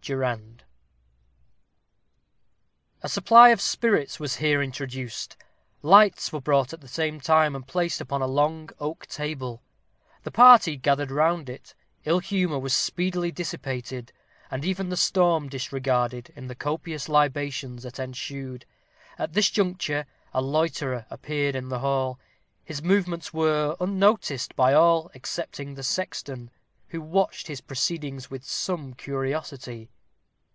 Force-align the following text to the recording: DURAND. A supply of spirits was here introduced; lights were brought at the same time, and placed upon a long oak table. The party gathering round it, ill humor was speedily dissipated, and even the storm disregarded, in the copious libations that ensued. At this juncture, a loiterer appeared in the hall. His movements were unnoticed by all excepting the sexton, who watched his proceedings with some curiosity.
DURAND. 0.00 0.64
A 3.02 3.10
supply 3.10 3.50
of 3.50 3.60
spirits 3.60 4.18
was 4.18 4.36
here 4.36 4.62
introduced; 4.62 5.36
lights 5.82 6.32
were 6.32 6.40
brought 6.40 6.72
at 6.72 6.80
the 6.80 6.88
same 6.88 7.20
time, 7.20 7.54
and 7.54 7.66
placed 7.66 8.00
upon 8.00 8.22
a 8.22 8.26
long 8.26 8.70
oak 8.80 9.06
table. 9.08 9.60
The 10.22 10.30
party 10.30 10.78
gathering 10.78 11.10
round 11.10 11.50
it, 11.50 11.74
ill 12.06 12.20
humor 12.20 12.58
was 12.58 12.72
speedily 12.72 13.30
dissipated, 13.30 14.10
and 14.50 14.64
even 14.64 14.88
the 14.88 14.96
storm 14.96 15.46
disregarded, 15.50 16.32
in 16.34 16.46
the 16.46 16.54
copious 16.54 17.06
libations 17.10 17.82
that 17.82 17.98
ensued. 17.98 18.64
At 19.18 19.34
this 19.34 19.50
juncture, 19.50 20.06
a 20.32 20.40
loiterer 20.40 21.04
appeared 21.10 21.54
in 21.54 21.68
the 21.68 21.80
hall. 21.80 22.18
His 22.64 22.80
movements 22.82 23.34
were 23.34 23.76
unnoticed 23.78 24.56
by 24.56 24.72
all 24.72 25.10
excepting 25.12 25.74
the 25.74 25.82
sexton, 25.82 26.50
who 26.92 27.02
watched 27.02 27.46
his 27.46 27.60
proceedings 27.60 28.30
with 28.30 28.42
some 28.42 28.94
curiosity. 28.94 29.90